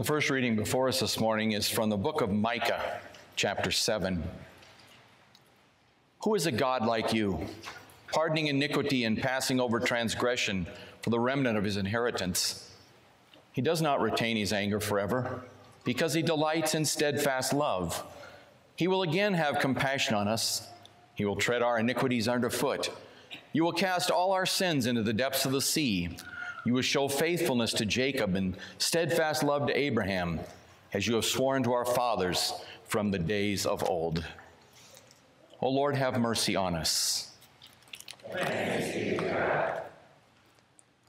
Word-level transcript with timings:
The 0.00 0.06
first 0.06 0.30
reading 0.30 0.56
before 0.56 0.88
us 0.88 0.98
this 0.98 1.20
morning 1.20 1.52
is 1.52 1.68
from 1.68 1.90
the 1.90 1.96
book 1.98 2.22
of 2.22 2.32
Micah, 2.32 3.02
chapter 3.36 3.70
7. 3.70 4.24
Who 6.24 6.34
is 6.34 6.46
a 6.46 6.52
God 6.52 6.86
like 6.86 7.12
you, 7.12 7.38
pardoning 8.10 8.46
iniquity 8.46 9.04
and 9.04 9.20
passing 9.20 9.60
over 9.60 9.78
transgression 9.78 10.66
for 11.02 11.10
the 11.10 11.20
remnant 11.20 11.58
of 11.58 11.64
his 11.64 11.76
inheritance? 11.76 12.72
He 13.52 13.60
does 13.60 13.82
not 13.82 14.00
retain 14.00 14.38
his 14.38 14.54
anger 14.54 14.80
forever, 14.80 15.42
because 15.84 16.14
he 16.14 16.22
delights 16.22 16.74
in 16.74 16.86
steadfast 16.86 17.52
love. 17.52 18.02
He 18.76 18.88
will 18.88 19.02
again 19.02 19.34
have 19.34 19.58
compassion 19.58 20.14
on 20.14 20.28
us. 20.28 20.66
He 21.14 21.26
will 21.26 21.36
tread 21.36 21.60
our 21.60 21.78
iniquities 21.78 22.26
underfoot. 22.26 22.90
You 23.52 23.64
will 23.64 23.74
cast 23.74 24.10
all 24.10 24.32
our 24.32 24.46
sins 24.46 24.86
into 24.86 25.02
the 25.02 25.12
depths 25.12 25.44
of 25.44 25.52
the 25.52 25.60
sea. 25.60 26.16
You 26.64 26.74
will 26.74 26.82
show 26.82 27.08
faithfulness 27.08 27.72
to 27.74 27.86
Jacob 27.86 28.34
and 28.34 28.56
steadfast 28.78 29.42
love 29.42 29.66
to 29.68 29.78
Abraham, 29.78 30.40
as 30.92 31.06
you 31.06 31.14
have 31.14 31.24
sworn 31.24 31.62
to 31.62 31.72
our 31.72 31.86
fathers 31.86 32.52
from 32.84 33.10
the 33.10 33.18
days 33.18 33.64
of 33.64 33.88
old. 33.88 34.24
O 35.62 35.70
Lord, 35.70 35.96
have 35.96 36.20
mercy 36.20 36.56
on 36.56 36.74
us. 36.74 37.30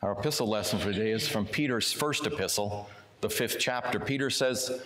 Our 0.01 0.13
epistle 0.13 0.47
lesson 0.47 0.79
for 0.79 0.93
today 0.93 1.11
is 1.11 1.27
from 1.27 1.45
Peter's 1.45 1.91
first 1.91 2.25
epistle, 2.25 2.89
the 3.19 3.29
fifth 3.29 3.57
chapter. 3.59 3.99
Peter 3.99 4.29
says, 4.29 4.81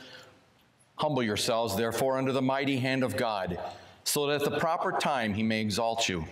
Humble 0.97 1.23
yourselves, 1.23 1.75
therefore, 1.75 2.17
under 2.17 2.31
the 2.31 2.41
mighty 2.41 2.77
hand 2.77 3.03
of 3.03 3.15
God, 3.15 3.59
so 4.03 4.27
that 4.27 4.41
at 4.41 4.49
the 4.49 4.59
proper 4.59 4.93
time 4.93 5.33
he 5.33 5.43
may 5.43 5.61
exalt 5.61 6.09
you, 6.09 6.25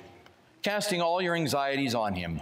casting 0.64 1.02
all 1.02 1.22
your 1.22 1.36
anxieties 1.36 1.94
on 1.94 2.14
him 2.14 2.42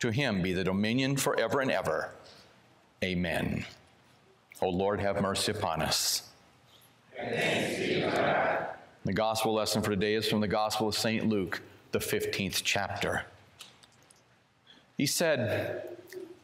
To 0.00 0.10
him 0.10 0.42
be 0.42 0.52
the 0.52 0.64
dominion 0.64 1.16
forever 1.16 1.60
and 1.60 1.70
ever. 1.70 2.12
Amen. 3.02 3.64
O 4.60 4.68
Lord, 4.68 5.00
have 5.00 5.20
mercy 5.20 5.52
upon 5.52 5.82
us. 5.82 6.22
The 7.16 9.12
gospel 9.12 9.54
lesson 9.54 9.82
for 9.82 9.90
today 9.90 10.14
is 10.14 10.28
from 10.28 10.40
the 10.40 10.48
Gospel 10.48 10.88
of 10.88 10.94
St. 10.94 11.26
Luke, 11.28 11.62
the 11.92 11.98
15th 11.98 12.62
chapter. 12.64 13.24
He 14.96 15.06
said, 15.06 15.88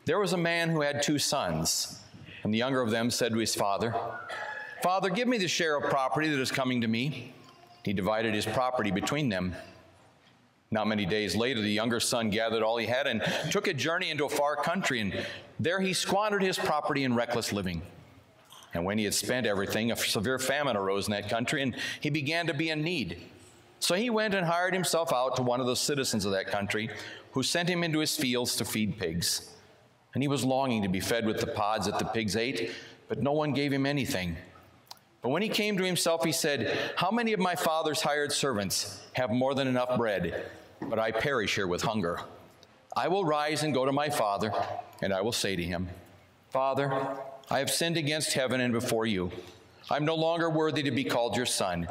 There 0.05 0.19
was 0.19 0.33
a 0.33 0.39
man 0.39 0.71
who 0.71 0.81
had 0.81 1.03
two 1.03 1.19
sons, 1.19 2.01
and 2.43 2.55
the 2.55 2.59
younger 2.59 2.81
of 2.81 2.91
them 2.91 3.11
said 3.11 3.33
to 3.33 3.39
his 3.39 3.55
father, 3.55 3.95
Father, 4.83 5.11
give 5.11 5.29
me 5.29 5.39
the 5.39 5.49
share 5.49 5.77
of 5.77 5.91
property 5.91 6.29
that 6.29 6.41
is 6.41 6.53
coming 6.53 6.81
to 6.81 6.89
me. 6.89 7.35
He 7.85 7.93
divided 7.93 8.35
his 8.35 8.47
property 8.47 8.91
between 8.91 9.29
them. 9.29 9.55
Not 10.75 10.89
many 10.89 11.07
days 11.07 11.37
later, 11.37 11.61
the 11.61 11.71
younger 11.71 12.01
son 12.01 12.31
gathered 12.31 12.65
all 12.65 12.77
he 12.79 12.87
had 12.87 13.07
and 13.07 13.23
took 13.53 13.69
a 13.69 13.73
journey 13.73 14.11
into 14.11 14.25
a 14.25 14.29
far 14.29 14.57
country, 14.57 14.99
and 14.99 15.25
there 15.61 15.79
he 15.79 15.93
squandered 15.93 16.43
his 16.43 16.59
property 16.59 17.05
in 17.05 17.15
reckless 17.15 17.53
living. 17.53 17.81
And 18.75 18.85
when 18.85 18.99
he 18.99 19.05
had 19.05 19.15
spent 19.15 19.47
everything, 19.47 19.93
a 19.93 19.97
severe 19.97 20.41
famine 20.41 20.77
arose 20.77 21.07
in 21.07 21.13
that 21.13 21.29
country, 21.29 21.63
and 21.63 21.77
he 22.01 22.11
began 22.11 22.49
to 22.49 22.55
be 22.55 22.71
in 22.71 22.83
need. 22.83 23.23
So 23.79 23.95
he 23.95 24.11
went 24.11 24.35
and 24.35 24.45
hired 24.45 24.75
himself 24.75 25.13
out 25.13 25.37
to 25.37 25.43
one 25.43 25.61
of 25.61 25.67
the 25.67 25.77
citizens 25.77 26.25
of 26.25 26.33
that 26.33 26.49
country, 26.49 26.91
who 27.31 27.45
sent 27.45 27.69
him 27.69 27.85
into 27.85 28.01
his 28.01 28.17
fields 28.17 28.57
to 28.57 28.65
feed 28.65 28.99
pigs. 28.99 29.51
And 30.15 30.25
he 30.25 30.29
was 30.29 30.45
longing 30.45 30.83
to 30.83 30.89
be 30.89 30.99
fed 30.99 31.25
with 31.25 31.39
the 31.39 31.47
pods 31.47 31.87
that 31.87 32.01
the 32.01 32.05
pigs 32.07 32.35
ate, 32.35 32.73
but 33.07 33.23
no 33.23 33.31
one 33.31 33.53
gave 33.53 33.73
him 33.73 33.87
anything. 33.87 34.37
But 35.23 35.29
when 35.29 35.41
he 35.41 35.49
came 35.49 35.79
to 35.79 35.85
himself, 35.85 36.25
he 36.25 36.33
said, 36.33 36.77
How 36.97 37.13
many 37.13 37.33
of 37.33 37.39
my 37.39 37.55
father's 37.55 38.03
hired 38.03 38.33
servants 38.33 39.01
have 39.13 39.31
more 39.31 39.55
than 39.55 39.69
enough 39.69 39.97
bread, 39.97 40.51
but 40.81 40.99
I 40.99 41.11
perish 41.11 41.55
here 41.55 41.67
with 41.67 41.83
hunger? 41.83 42.21
I 42.97 43.09
will 43.09 43.25
rise 43.25 43.63
and 43.63 43.75
go 43.75 43.85
to 43.85 43.93
my 43.93 44.09
father, 44.09 44.53
and 45.03 45.13
I 45.13 45.21
will 45.21 45.33
say 45.33 45.57
to 45.57 45.63
him, 45.63 45.89
Father, 46.51 47.17
I 47.51 47.59
have 47.59 47.71
sinned 47.71 47.97
against 47.97 48.33
heaven 48.33 48.61
and 48.61 48.73
before 48.73 49.07
you. 49.07 49.33
I'm 49.91 50.05
no 50.05 50.15
longer 50.15 50.49
worthy 50.49 50.83
to 50.85 50.91
be 50.91 51.05
called 51.05 51.37
your 51.37 51.47
son. 51.47 51.89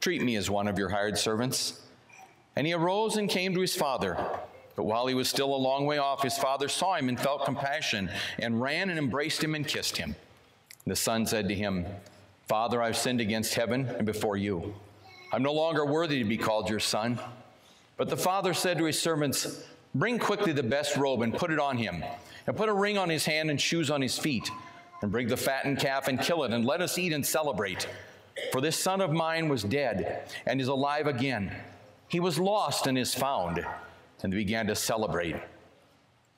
Treat 0.00 0.22
me 0.22 0.36
as 0.36 0.48
one 0.48 0.68
of 0.68 0.78
your 0.78 0.88
hired 0.88 1.18
servants. 1.18 1.82
And 2.54 2.66
he 2.66 2.72
arose 2.72 3.16
and 3.16 3.28
came 3.28 3.54
to 3.54 3.60
his 3.60 3.74
father. 3.74 4.16
But 4.76 4.84
while 4.84 5.06
he 5.06 5.14
was 5.14 5.28
still 5.28 5.54
a 5.54 5.56
long 5.56 5.86
way 5.86 5.98
off, 5.98 6.22
his 6.22 6.38
father 6.38 6.68
saw 6.68 6.94
him 6.94 7.08
and 7.08 7.18
felt 7.18 7.44
compassion, 7.44 8.10
and 8.38 8.60
ran 8.60 8.90
and 8.90 8.98
embraced 8.98 9.42
him 9.42 9.54
and 9.54 9.66
kissed 9.66 9.96
him. 9.96 10.14
The 10.86 10.96
son 10.96 11.26
said 11.26 11.48
to 11.48 11.54
him, 11.54 11.84
Father, 12.46 12.80
I've 12.80 12.96
sinned 12.96 13.20
against 13.20 13.54
heaven 13.54 13.86
and 13.86 14.06
before 14.06 14.36
you. 14.36 14.74
I'm 15.32 15.42
no 15.42 15.52
longer 15.52 15.84
worthy 15.84 16.20
to 16.20 16.24
be 16.24 16.36
called 16.36 16.70
your 16.70 16.78
son. 16.78 17.18
But 17.96 18.08
the 18.08 18.16
father 18.16 18.54
said 18.54 18.78
to 18.78 18.84
his 18.84 19.00
servants, 19.00 19.64
Bring 19.94 20.18
quickly 20.18 20.52
the 20.52 20.62
best 20.62 20.96
robe 20.96 21.22
and 21.22 21.32
put 21.34 21.50
it 21.50 21.58
on 21.58 21.78
him, 21.78 22.04
and 22.46 22.56
put 22.56 22.68
a 22.68 22.74
ring 22.74 22.98
on 22.98 23.08
his 23.08 23.24
hand 23.24 23.50
and 23.50 23.60
shoes 23.60 23.90
on 23.90 24.02
his 24.02 24.18
feet 24.18 24.50
and 25.02 25.10
bring 25.10 25.28
the 25.28 25.36
fattened 25.36 25.78
calf 25.78 26.08
and 26.08 26.20
kill 26.20 26.44
it, 26.44 26.52
and 26.52 26.64
let 26.64 26.80
us 26.80 26.98
eat 26.98 27.12
and 27.12 27.24
celebrate. 27.24 27.86
For 28.52 28.60
this 28.60 28.78
son 28.78 29.00
of 29.00 29.12
mine 29.12 29.48
was 29.48 29.62
dead 29.62 30.28
and 30.46 30.60
is 30.60 30.68
alive 30.68 31.06
again. 31.06 31.54
He 32.08 32.20
was 32.20 32.38
lost 32.38 32.86
and 32.86 32.96
is 32.96 33.14
found. 33.14 33.64
And 34.22 34.32
they 34.32 34.36
began 34.38 34.66
to 34.66 34.74
celebrate. 34.74 35.36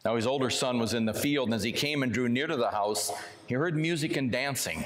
Now 0.04 0.16
his 0.16 0.26
older 0.26 0.50
son 0.50 0.78
was 0.78 0.94
in 0.94 1.06
the 1.06 1.14
field, 1.14 1.48
and 1.48 1.54
as 1.54 1.62
he 1.62 1.72
came 1.72 2.02
and 2.02 2.12
drew 2.12 2.28
near 2.28 2.46
to 2.46 2.56
the 2.56 2.70
house, 2.70 3.12
he 3.46 3.54
heard 3.54 3.76
music 3.76 4.16
and 4.16 4.30
dancing. 4.30 4.76
And 4.76 4.84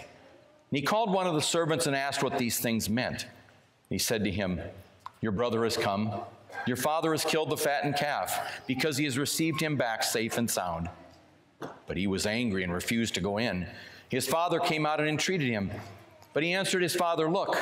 he 0.71 0.83
called 0.83 1.12
one 1.12 1.27
of 1.27 1.34
the 1.34 1.43
servants 1.43 1.87
and 1.87 1.97
asked 1.97 2.22
what 2.22 2.39
these 2.39 2.60
things 2.60 2.89
meant. 2.89 3.27
He 3.89 3.99
said 3.99 4.25
to 4.25 4.31
him, 4.31 4.60
Your 5.21 5.33
brother 5.33 5.65
has 5.65 5.77
come. 5.77 6.12
Your 6.67 6.77
father 6.77 7.13
has 7.13 7.25
killed 7.25 7.51
the 7.51 7.57
fattened 7.57 7.97
calf 7.97 8.63
because 8.67 8.97
he 8.97 9.05
has 9.05 9.19
received 9.19 9.61
him 9.61 9.77
back 9.77 10.03
safe 10.03 10.39
and 10.39 10.51
sound. 10.51 10.89
But 11.87 11.97
he 11.97 12.07
was 12.07 12.27
angry 12.27 12.65
and 12.65 12.73
refused 12.73 13.15
to 13.15 13.21
go 13.21 13.39
in. 13.39 13.67
His 14.09 14.27
father 14.27 14.59
came 14.59 14.85
out 14.87 15.01
and 15.01 15.09
entreated 15.09 15.49
him. 15.49 15.71
But 16.33 16.43
he 16.43 16.53
answered 16.53 16.83
his 16.83 16.95
father, 16.95 17.31
Look, 17.31 17.57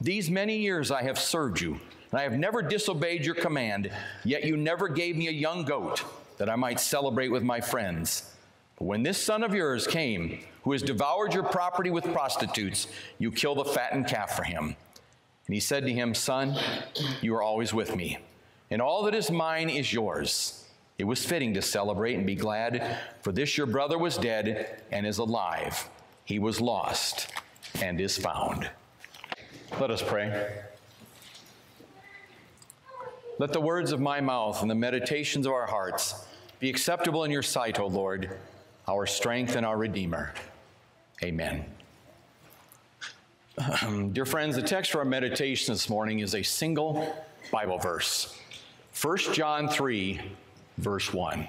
these 0.00 0.30
many 0.30 0.58
years 0.58 0.90
I 0.90 1.02
have 1.02 1.18
served 1.18 1.60
you, 1.60 1.80
and 2.10 2.20
I 2.20 2.22
have 2.22 2.38
never 2.38 2.62
disobeyed 2.62 3.24
your 3.24 3.34
command, 3.34 3.90
yet 4.24 4.44
you 4.44 4.56
never 4.56 4.88
gave 4.88 5.16
me 5.16 5.28
a 5.28 5.32
young 5.32 5.64
goat 5.64 6.04
that 6.38 6.48
I 6.48 6.56
might 6.56 6.80
celebrate 6.80 7.28
with 7.28 7.42
my 7.42 7.60
friends. 7.60 8.34
But 8.78 8.86
when 8.86 9.02
this 9.02 9.22
son 9.22 9.42
of 9.42 9.54
yours 9.54 9.86
came, 9.86 10.40
who 10.62 10.72
has 10.72 10.82
devoured 10.82 11.34
your 11.34 11.42
property 11.42 11.90
with 11.90 12.10
prostitutes, 12.12 12.86
you 13.18 13.30
kill 13.30 13.54
the 13.54 13.64
fattened 13.64 14.06
calf 14.06 14.36
for 14.36 14.42
him. 14.42 14.74
And 15.46 15.54
he 15.54 15.60
said 15.60 15.84
to 15.84 15.92
him, 15.92 16.14
Son, 16.14 16.56
you 17.20 17.34
are 17.34 17.42
always 17.42 17.74
with 17.74 17.94
me, 17.94 18.18
and 18.70 18.80
all 18.80 19.02
that 19.04 19.14
is 19.14 19.30
mine 19.30 19.68
is 19.68 19.92
yours. 19.92 20.64
It 20.96 21.04
was 21.04 21.24
fitting 21.24 21.54
to 21.54 21.62
celebrate 21.62 22.14
and 22.14 22.26
be 22.26 22.36
glad, 22.36 22.98
for 23.22 23.32
this 23.32 23.56
your 23.56 23.66
brother 23.66 23.98
was 23.98 24.16
dead 24.16 24.82
and 24.92 25.06
is 25.06 25.18
alive. 25.18 25.88
He 26.24 26.38
was 26.38 26.60
lost 26.60 27.32
and 27.80 28.00
is 28.00 28.16
found. 28.16 28.70
Let 29.80 29.90
us 29.90 30.02
pray. 30.02 30.52
Let 33.38 33.52
the 33.52 33.60
words 33.60 33.92
of 33.92 34.00
my 34.00 34.20
mouth 34.20 34.60
and 34.60 34.70
the 34.70 34.74
meditations 34.74 35.46
of 35.46 35.52
our 35.52 35.66
hearts 35.66 36.26
be 36.60 36.68
acceptable 36.68 37.24
in 37.24 37.30
your 37.30 37.42
sight, 37.42 37.80
O 37.80 37.86
Lord, 37.86 38.36
our 38.86 39.06
strength 39.06 39.56
and 39.56 39.64
our 39.64 39.78
Redeemer. 39.78 40.34
Amen. 41.24 41.64
Dear 44.12 44.26
friends, 44.26 44.56
the 44.56 44.62
text 44.62 44.92
for 44.92 44.98
our 44.98 45.04
meditation 45.04 45.72
this 45.72 45.88
morning 45.88 46.18
is 46.18 46.34
a 46.34 46.42
single 46.42 47.16
Bible 47.50 47.78
verse 47.78 48.36
1 48.98 49.16
John 49.32 49.68
3 49.68 50.20
verse 50.78 51.12
1. 51.12 51.48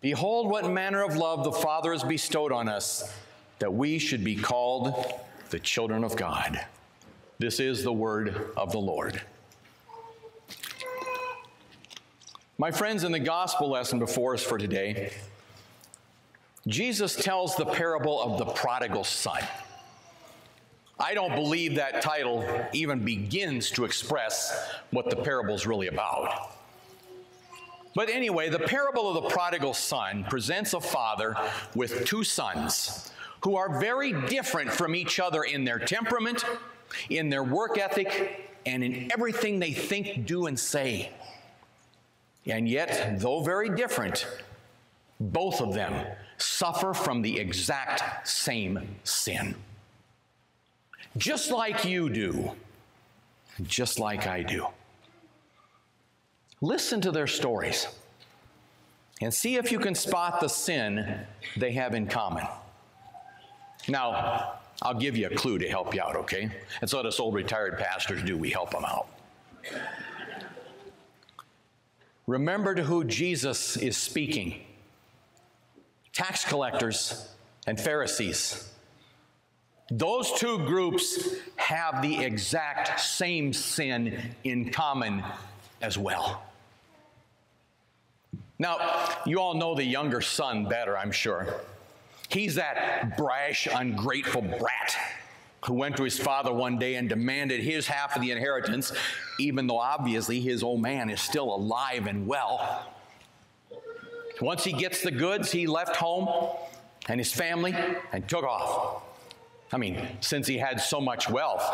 Behold, 0.00 0.50
what 0.50 0.70
manner 0.70 1.02
of 1.02 1.16
love 1.16 1.44
the 1.44 1.52
Father 1.52 1.92
has 1.92 2.02
bestowed 2.02 2.52
on 2.52 2.68
us, 2.68 3.14
that 3.58 3.72
we 3.72 3.98
should 3.98 4.24
be 4.24 4.34
called 4.34 5.12
the 5.50 5.58
children 5.58 6.04
of 6.04 6.16
God. 6.16 6.64
This 7.38 7.60
is 7.60 7.82
the 7.82 7.92
word 7.92 8.50
of 8.56 8.72
the 8.72 8.78
Lord. 8.78 9.20
My 12.56 12.70
friends, 12.70 13.04
in 13.04 13.12
the 13.12 13.18
gospel 13.18 13.70
lesson 13.70 13.98
before 13.98 14.34
us 14.34 14.42
for 14.42 14.58
today, 14.58 15.12
Jesus 16.66 17.16
tells 17.16 17.56
the 17.56 17.64
parable 17.64 18.20
of 18.22 18.38
the 18.38 18.44
prodigal 18.44 19.04
son. 19.04 19.42
I 21.00 21.14
don't 21.14 21.34
believe 21.34 21.76
that 21.76 22.02
title 22.02 22.44
even 22.74 23.02
begins 23.04 23.70
to 23.72 23.84
express 23.84 24.70
what 24.90 25.08
the 25.08 25.16
parable 25.16 25.54
is 25.54 25.66
really 25.66 25.86
about. 25.86 26.52
But 27.94 28.10
anyway, 28.10 28.50
the 28.50 28.58
parable 28.58 29.08
of 29.08 29.22
the 29.22 29.30
prodigal 29.30 29.72
son 29.74 30.24
presents 30.28 30.74
a 30.74 30.80
father 30.80 31.34
with 31.74 32.04
two 32.04 32.22
sons 32.22 33.10
who 33.42 33.56
are 33.56 33.80
very 33.80 34.12
different 34.28 34.70
from 34.70 34.94
each 34.94 35.18
other 35.18 35.42
in 35.42 35.64
their 35.64 35.78
temperament, 35.78 36.44
in 37.08 37.30
their 37.30 37.42
work 37.42 37.78
ethic, 37.78 38.50
and 38.66 38.84
in 38.84 39.10
everything 39.12 39.58
they 39.58 39.72
think, 39.72 40.26
do, 40.26 40.46
and 40.46 40.58
say. 40.58 41.10
And 42.46 42.68
yet, 42.68 43.18
though 43.20 43.42
very 43.42 43.70
different, 43.70 44.26
both 45.18 45.60
of 45.62 45.72
them 45.72 46.06
suffer 46.36 46.92
from 46.92 47.22
the 47.22 47.38
exact 47.38 48.28
same 48.28 48.96
sin. 49.04 49.54
Just 51.16 51.50
like 51.50 51.84
you 51.84 52.08
do, 52.08 52.52
just 53.62 53.98
like 53.98 54.26
I 54.26 54.42
do. 54.42 54.66
Listen 56.60 57.00
to 57.00 57.10
their 57.10 57.26
stories 57.26 57.86
and 59.20 59.32
see 59.32 59.56
if 59.56 59.72
you 59.72 59.78
can 59.78 59.94
spot 59.94 60.40
the 60.40 60.48
sin 60.48 61.20
they 61.56 61.72
have 61.72 61.94
in 61.94 62.06
common. 62.06 62.46
Now, 63.88 64.54
I'll 64.82 64.98
give 64.98 65.16
you 65.16 65.26
a 65.26 65.34
clue 65.34 65.58
to 65.58 65.68
help 65.68 65.94
you 65.94 66.00
out, 66.00 66.16
okay? 66.16 66.50
That's 66.80 66.94
what 66.94 67.06
us 67.06 67.20
old 67.20 67.34
retired 67.34 67.78
pastors 67.78 68.22
do, 68.22 68.36
we 68.36 68.50
help 68.50 68.70
them 68.70 68.84
out. 68.84 69.08
Remember 72.26 72.74
to 72.74 72.82
who 72.82 73.04
Jesus 73.04 73.76
is 73.76 73.96
speaking 73.96 74.64
tax 76.12 76.44
collectors 76.44 77.28
and 77.66 77.80
Pharisees. 77.80 78.70
Those 79.90 80.32
two 80.32 80.58
groups 80.58 81.34
have 81.56 82.00
the 82.00 82.22
exact 82.22 83.00
same 83.00 83.52
sin 83.52 84.34
in 84.44 84.70
common 84.70 85.24
as 85.82 85.98
well. 85.98 86.44
Now, 88.58 88.76
you 89.26 89.40
all 89.40 89.54
know 89.54 89.74
the 89.74 89.84
younger 89.84 90.20
son 90.20 90.66
better, 90.66 90.96
I'm 90.96 91.10
sure. 91.10 91.60
He's 92.28 92.54
that 92.54 93.16
brash, 93.16 93.66
ungrateful 93.72 94.42
brat 94.42 94.96
who 95.64 95.74
went 95.74 95.96
to 95.96 96.04
his 96.04 96.18
father 96.18 96.52
one 96.52 96.78
day 96.78 96.94
and 96.94 97.08
demanded 97.08 97.60
his 97.60 97.86
half 97.86 98.14
of 98.14 98.22
the 98.22 98.30
inheritance, 98.30 98.92
even 99.38 99.66
though 99.66 99.78
obviously 99.78 100.40
his 100.40 100.62
old 100.62 100.80
man 100.80 101.10
is 101.10 101.20
still 101.20 101.52
alive 101.54 102.06
and 102.06 102.26
well. 102.26 102.86
Once 104.40 104.62
he 104.62 104.72
gets 104.72 105.02
the 105.02 105.10
goods, 105.10 105.50
he 105.50 105.66
left 105.66 105.96
home 105.96 106.28
and 107.08 107.18
his 107.18 107.32
family 107.32 107.74
and 108.12 108.28
took 108.28 108.44
off. 108.44 109.02
I 109.72 109.76
mean, 109.76 110.08
since 110.20 110.46
he 110.46 110.58
had 110.58 110.80
so 110.80 111.00
much 111.00 111.30
wealth, 111.30 111.64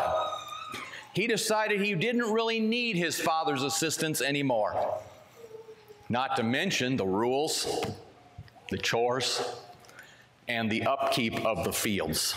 he 1.13 1.25
decided 1.25 1.81
he 1.81 1.95
didn't 1.95 2.31
really 2.31 2.59
need 2.59 2.95
his 2.95 3.19
father's 3.19 3.63
assistance 3.63 4.21
anymore. 4.21 4.99
Not 6.09 6.35
to 6.35 6.43
mention 6.43 6.95
the 6.95 7.07
rules, 7.07 7.83
the 8.69 8.77
chores, 8.77 9.41
and 10.47 10.69
the 10.69 10.83
upkeep 10.83 11.43
of 11.43 11.63
the 11.63 11.73
fields. 11.73 12.35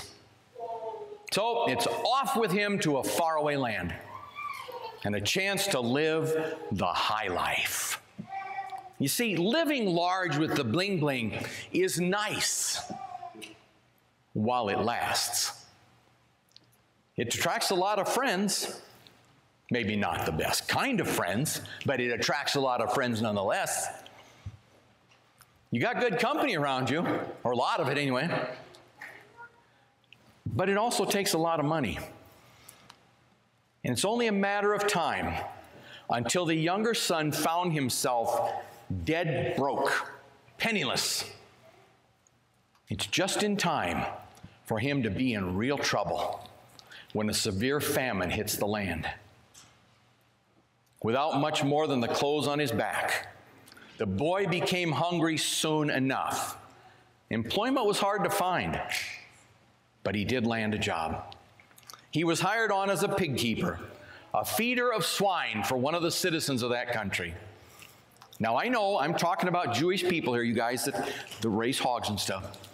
So 1.33 1.69
it's 1.69 1.87
off 1.87 2.37
with 2.37 2.51
him 2.51 2.79
to 2.81 2.97
a 2.97 3.05
faraway 3.05 3.57
land 3.57 3.95
and 5.05 5.15
a 5.15 5.21
chance 5.21 5.67
to 5.69 5.81
live 5.81 6.57
the 6.73 6.87
high 6.87 7.29
life. 7.29 8.01
You 8.99 9.09
see, 9.09 9.37
living 9.37 9.87
large 9.87 10.37
with 10.37 10.57
the 10.57 10.65
bling 10.65 11.01
bling 11.01 11.45
is 11.73 12.01
nice 12.01 12.81
while 14.45 14.69
it 14.69 14.79
lasts. 14.79 15.65
It 17.17 17.35
attracts 17.35 17.71
a 17.71 17.75
lot 17.75 17.99
of 17.99 18.09
friends, 18.09 18.81
Maybe 19.73 19.95
not 19.95 20.27
the 20.27 20.33
best 20.33 20.67
kind 20.67 21.01
of 21.01 21.09
friends, 21.09 21.61
but 21.87 22.01
it 22.01 22.11
attracts 22.11 22.57
a 22.57 22.61
lot 22.61 22.81
of 22.81 22.93
friends 22.93 23.23
nonetheless. 23.23 23.89
You 25.71 25.81
got 25.81 26.01
good 26.01 26.19
company 26.19 26.57
around 26.57 26.91
you, 26.91 27.07
or 27.45 27.53
a 27.53 27.57
lot 27.57 27.79
of 27.79 27.89
it 27.89 27.97
anyway. 27.97 28.29
But 30.45 30.69
it 30.69 30.77
also 30.77 31.05
takes 31.05 31.35
a 31.35 31.39
lot 31.39 31.61
of 31.61 31.67
money. 31.67 32.01
And 33.85 33.93
it's 33.93 34.05
only 34.05 34.27
a 34.27 34.33
matter 34.33 34.75
of 34.75 34.89
time 34.89 35.41
until 36.11 36.45
the 36.45 36.57
younger 36.57 36.93
son 36.93 37.31
found 37.31 37.73
himself 37.73 38.53
dead 39.05 39.55
broke, 39.57 40.13
penniless. 40.59 41.25
It's 42.89 43.07
just 43.07 43.45
in 43.45 43.57
time 43.57 44.05
for 44.71 44.79
him 44.79 45.03
to 45.03 45.11
be 45.11 45.35
in 45.35 45.57
real 45.57 45.77
trouble 45.77 46.49
when 47.13 47.29
a 47.29 47.35
severe 47.35 47.81
famine 47.81 48.31
hits 48.31 48.55
the 48.55 48.65
land 48.65 49.05
without 51.03 51.41
much 51.41 51.65
more 51.65 51.89
than 51.89 51.99
the 51.99 52.07
clothes 52.07 52.47
on 52.47 52.61
his 52.61 52.71
back. 52.71 53.35
The 53.99 54.07
boy 54.07 54.47
became 54.47 54.93
hungry 54.93 55.39
soon 55.39 55.91
enough. 55.91 56.57
Employment 57.31 57.85
was 57.85 57.99
hard 57.99 58.23
to 58.23 58.31
find, 58.31 58.81
but 60.05 60.15
he 60.15 60.25
did 60.25 60.47
land 60.47 60.73
a 60.73 60.79
job. 60.79 61.35
He 62.13 62.23
was 62.23 62.39
hired 62.39 62.71
on 62.71 62.91
as 62.91 63.03
a 63.03 63.09
pig 63.09 63.37
keeper, 63.37 63.81
a 64.33 64.45
feeder 64.45 64.93
of 64.93 65.05
swine 65.05 65.65
for 65.65 65.79
one 65.79 65.97
of 65.97 66.03
the 66.03 66.13
citizens 66.13 66.63
of 66.63 66.71
that 66.71 66.93
country. 66.93 67.35
Now, 68.39 68.57
I 68.57 68.69
know 68.69 69.01
I'm 69.01 69.15
talking 69.15 69.49
about 69.49 69.75
Jewish 69.75 70.05
people 70.05 70.33
here, 70.33 70.45
you 70.45 70.55
guys 70.55 70.85
that, 70.85 71.13
that 71.41 71.49
raise 71.49 71.81
hogs 71.81 72.09
and 72.09 72.21
stuff. 72.21 72.70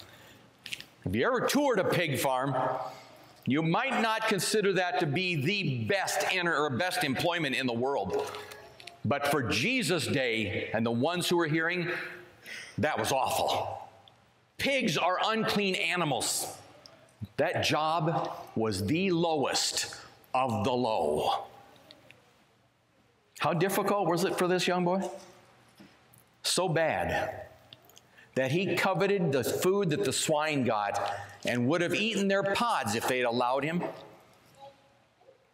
Have 1.06 1.14
you 1.14 1.24
ever 1.24 1.42
toured 1.42 1.78
a 1.78 1.84
pig 1.84 2.18
farm? 2.18 2.52
You 3.46 3.62
might 3.62 4.02
not 4.02 4.26
consider 4.26 4.72
that 4.72 4.98
to 4.98 5.06
be 5.06 5.36
the 5.36 5.84
best 5.84 6.24
enter 6.32 6.56
or 6.56 6.68
best 6.68 7.04
employment 7.04 7.54
in 7.54 7.68
the 7.68 7.72
world. 7.72 8.28
But 9.04 9.28
for 9.28 9.44
Jesus' 9.44 10.04
day 10.08 10.68
and 10.74 10.84
the 10.84 10.90
ones 10.90 11.28
who 11.28 11.36
were 11.36 11.46
hearing, 11.46 11.88
that 12.78 12.98
was 12.98 13.12
awful. 13.12 13.88
Pigs 14.58 14.98
are 14.98 15.18
unclean 15.26 15.76
animals. 15.76 16.58
That 17.36 17.62
job 17.62 18.36
was 18.56 18.84
the 18.84 19.12
lowest 19.12 19.94
of 20.34 20.64
the 20.64 20.72
low. 20.72 21.44
How 23.38 23.52
difficult 23.52 24.08
was 24.08 24.24
it 24.24 24.36
for 24.36 24.48
this 24.48 24.66
young 24.66 24.84
boy? 24.84 25.08
So 26.42 26.68
bad 26.68 27.45
that 28.36 28.52
he 28.52 28.76
coveted 28.76 29.32
the 29.32 29.42
food 29.42 29.90
that 29.90 30.04
the 30.04 30.12
swine 30.12 30.62
got 30.62 31.14
and 31.46 31.66
would 31.66 31.80
have 31.80 31.94
eaten 31.94 32.28
their 32.28 32.42
pods 32.42 32.94
if 32.94 33.08
they'd 33.08 33.22
allowed 33.22 33.64
him. 33.64 33.82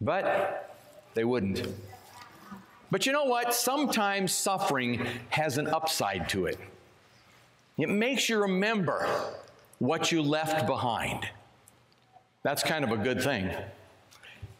But 0.00 0.76
they 1.14 1.24
wouldn't. 1.24 1.66
But 2.90 3.06
you 3.06 3.12
know 3.12 3.24
what? 3.24 3.54
Sometimes 3.54 4.32
suffering 4.32 5.06
has 5.30 5.58
an 5.58 5.68
upside 5.68 6.28
to 6.30 6.46
it. 6.46 6.58
It 7.78 7.88
makes 7.88 8.28
you 8.28 8.42
remember 8.42 9.08
what 9.78 10.10
you 10.10 10.20
left 10.20 10.66
behind. 10.66 11.26
That's 12.42 12.64
kind 12.64 12.84
of 12.84 12.90
a 12.90 12.96
good 12.96 13.22
thing. 13.22 13.50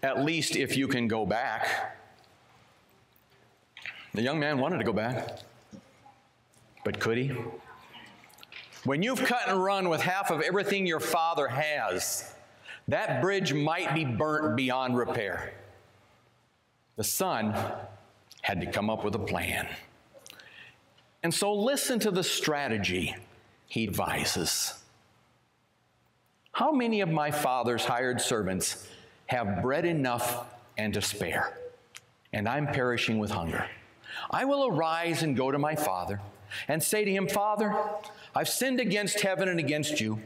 At 0.02 0.24
least 0.24 0.54
if 0.54 0.76
you 0.76 0.86
can 0.86 1.08
go 1.08 1.26
back. 1.26 1.98
The 4.14 4.22
young 4.22 4.38
man 4.38 4.58
wanted 4.58 4.78
to 4.78 4.84
go 4.84 4.92
back, 4.92 5.40
but 6.84 7.00
could 7.00 7.18
he? 7.18 7.32
When 8.84 9.02
you've 9.02 9.22
cut 9.22 9.48
and 9.48 9.62
run 9.62 9.88
with 9.88 10.00
half 10.00 10.30
of 10.30 10.40
everything 10.40 10.86
your 10.86 11.00
father 11.00 11.46
has, 11.46 12.34
that 12.88 13.22
bridge 13.22 13.54
might 13.54 13.94
be 13.94 14.04
burnt 14.04 14.56
beyond 14.56 14.96
repair. 14.96 15.52
The 16.96 17.04
son 17.04 17.54
had 18.42 18.60
to 18.60 18.66
come 18.66 18.90
up 18.90 19.04
with 19.04 19.14
a 19.14 19.20
plan. 19.20 19.68
And 21.22 21.32
so 21.32 21.54
listen 21.54 22.00
to 22.00 22.10
the 22.10 22.24
strategy 22.24 23.14
he 23.68 23.84
advises. 23.86 24.74
How 26.50 26.72
many 26.72 27.00
of 27.00 27.08
my 27.08 27.30
father's 27.30 27.84
hired 27.84 28.20
servants 28.20 28.88
have 29.26 29.62
bread 29.62 29.84
enough 29.84 30.44
and 30.76 30.92
to 30.94 31.00
spare? 31.00 31.56
And 32.32 32.48
I'm 32.48 32.66
perishing 32.66 33.20
with 33.20 33.30
hunger. 33.30 33.64
I 34.30 34.44
will 34.44 34.66
arise 34.66 35.22
and 35.22 35.36
go 35.36 35.52
to 35.52 35.58
my 35.58 35.76
father 35.76 36.20
and 36.68 36.82
say 36.82 37.04
to 37.04 37.10
him, 37.10 37.28
Father, 37.28 37.74
I've 38.34 38.48
sinned 38.48 38.80
against 38.80 39.20
heaven 39.20 39.48
and 39.48 39.58
against 39.60 40.00
you. 40.00 40.18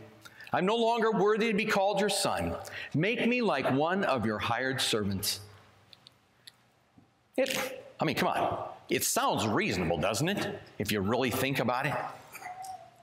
I'm 0.52 0.64
no 0.64 0.76
longer 0.76 1.10
worthy 1.10 1.48
to 1.48 1.54
be 1.54 1.64
called 1.64 2.00
your 2.00 2.08
son. 2.08 2.56
Make 2.94 3.26
me 3.26 3.42
like 3.42 3.70
one 3.72 4.04
of 4.04 4.24
your 4.24 4.38
hired 4.38 4.80
servants. 4.80 5.40
It, 7.36 7.84
I 8.00 8.04
mean, 8.04 8.16
come 8.16 8.28
on. 8.28 8.68
It 8.88 9.04
sounds 9.04 9.46
reasonable, 9.46 9.98
doesn't 9.98 10.28
it? 10.28 10.60
If 10.78 10.92
you 10.92 11.00
really 11.00 11.30
think 11.30 11.58
about 11.58 11.86
it. 11.86 11.94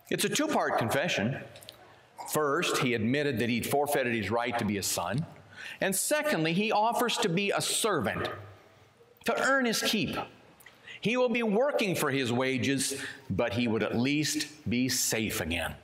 It's 0.09 0.23
a 0.23 0.29
two 0.29 0.47
part 0.47 0.77
confession. 0.77 1.37
First, 2.31 2.77
he 2.77 2.93
admitted 2.93 3.39
that 3.39 3.49
he'd 3.49 3.67
forfeited 3.67 4.13
his 4.13 4.31
right 4.31 4.57
to 4.57 4.65
be 4.65 4.77
a 4.77 4.83
son. 4.83 5.25
And 5.81 5.95
secondly, 5.95 6.53
he 6.53 6.71
offers 6.71 7.17
to 7.17 7.29
be 7.29 7.51
a 7.51 7.61
servant, 7.61 8.29
to 9.25 9.41
earn 9.41 9.65
his 9.65 9.81
keep. 9.81 10.17
He 11.03 11.17
will 11.17 11.27
be 11.27 11.43
working 11.43 11.95
for 11.95 12.09
his 12.09 12.31
wages, 12.31 13.03
but 13.29 13.51
he 13.51 13.67
would 13.67 13.83
at 13.83 13.97
least 13.97 14.47
be 14.69 14.87
safe 14.87 15.41
again. 15.41 15.75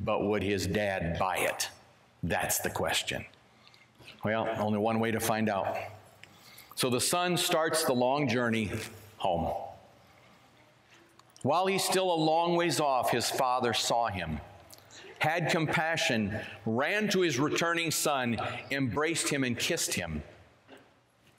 But 0.00 0.24
would 0.24 0.42
his 0.42 0.66
dad 0.66 1.18
buy 1.18 1.36
it? 1.36 1.68
That's 2.22 2.60
the 2.60 2.70
question. 2.70 3.26
Well, 4.24 4.48
only 4.58 4.78
one 4.78 5.00
way 5.00 5.10
to 5.10 5.20
find 5.20 5.50
out. 5.50 5.76
So 6.76 6.88
the 6.88 7.00
son 7.00 7.36
starts 7.36 7.84
the 7.84 7.92
long 7.92 8.26
journey 8.26 8.70
home. 9.18 9.52
While 11.42 11.66
he's 11.66 11.84
still 11.84 12.10
a 12.10 12.16
long 12.16 12.56
ways 12.56 12.80
off, 12.80 13.10
his 13.10 13.30
father 13.30 13.74
saw 13.74 14.08
him 14.08 14.40
had 15.18 15.50
compassion, 15.50 16.38
ran 16.66 17.08
to 17.08 17.20
his 17.20 17.38
returning 17.38 17.90
son, 17.90 18.38
embraced 18.70 19.28
him, 19.28 19.44
and 19.44 19.58
kissed 19.58 19.94
him. 19.94 20.22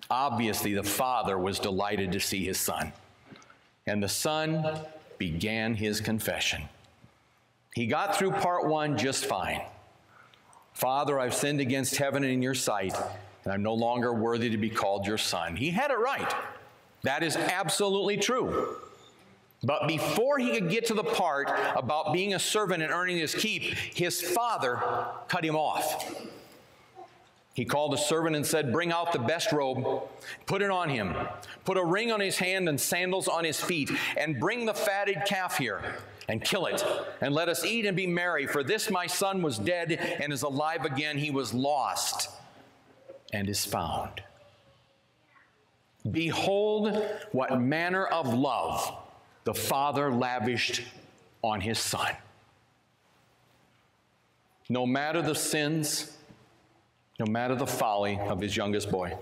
Obviously, 0.10 0.74
the 0.74 0.84
father 0.84 1.38
was 1.38 1.60
delighted 1.60 2.12
to 2.14 2.20
see 2.20 2.46
his 2.46 2.60
son. 2.60 2.94
And 3.86 4.02
the 4.02 4.10
son 4.10 4.66
began 5.18 5.76
his 5.76 6.02
confession. 6.02 6.64
He 7.76 7.88
got 7.88 8.18
through 8.18 8.32
part 8.32 8.66
one 8.68 8.98
just 8.98 9.26
fine. 9.26 9.62
Father, 10.74 11.20
I've 11.20 11.34
sinned 11.34 11.60
against 11.60 11.96
heaven 11.98 12.24
and 12.24 12.32
in 12.32 12.42
your 12.42 12.54
sight, 12.54 12.96
and 13.44 13.54
I'm 13.54 13.64
no 13.64 13.74
longer 13.74 14.14
worthy 14.14 14.50
to 14.50 14.58
be 14.58 14.70
called 14.70 15.06
your 15.06 15.18
son. 15.18 15.56
He 15.56 15.72
had 15.72 15.92
it 15.92 15.98
right. 15.98 16.34
That 17.04 17.24
is 17.24 17.36
absolutely 17.36 18.18
true. 18.18 18.78
But 19.64 19.88
before 19.88 20.38
he 20.38 20.52
could 20.52 20.70
get 20.70 20.86
to 20.88 20.94
the 20.94 21.04
part 21.04 21.50
about 21.76 22.14
being 22.14 22.36
a 22.36 22.40
servant 22.40 22.84
and 22.84 22.92
earning 22.92 23.18
his 23.18 23.34
keep, 23.34 23.64
his 23.64 24.22
father 24.22 24.80
cut 25.28 25.44
him 25.44 25.56
off. 25.56 26.16
He 27.58 27.66
called 27.66 27.92
a 27.96 27.98
servant 27.98 28.36
and 28.36 28.46
said, 28.46 28.72
Bring 28.72 28.92
out 28.92 29.12
the 29.12 29.18
best 29.18 29.52
robe, 29.52 30.04
put 30.46 30.62
it 30.62 30.70
on 30.70 30.90
him, 30.90 31.16
put 31.66 31.76
a 31.76 31.84
ring 31.84 32.12
on 32.12 32.20
his 32.20 32.38
hand 32.38 32.70
and 32.70 32.80
sandals 32.80 33.28
on 33.28 33.44
his 33.44 33.60
feet, 33.60 33.90
and 34.16 34.40
bring 34.40 34.68
the 34.68 34.76
fatted 34.76 35.24
calf 35.26 35.58
here 35.58 35.82
and 36.30 36.44
kill 36.44 36.68
it, 36.68 36.86
and 37.20 37.34
let 37.34 37.50
us 37.50 37.66
eat 37.66 37.88
and 37.88 37.98
be 37.98 38.06
merry. 38.06 38.46
For 38.46 38.64
this 38.64 38.92
my 38.92 39.08
son 39.08 39.42
was 39.42 39.58
dead 39.58 39.92
and 39.92 40.32
is 40.32 40.44
alive 40.44 40.86
again. 40.86 41.18
He 41.18 41.32
was 41.32 41.52
lost 41.52 42.30
and 43.34 43.50
is 43.50 43.66
found. 43.66 44.22
Behold, 46.12 47.04
what 47.32 47.60
manner 47.60 48.06
of 48.06 48.32
love 48.36 48.96
the 49.46 49.56
Father 49.56 50.12
lavished 50.12 50.84
on 51.42 51.62
his 51.62 51.80
Son. 51.80 52.12
No 54.70 54.86
matter 54.86 55.24
the 55.24 55.34
sins, 55.34 56.17
no 57.20 57.26
matter 57.26 57.56
the 57.56 57.68
folly 57.68 58.20
of 58.20 58.40
his 58.40 58.56
youngest 58.56 58.92
boy, 58.92 59.18